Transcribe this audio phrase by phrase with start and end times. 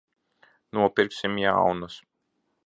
[0.77, 2.01] Nopirksim jaunas.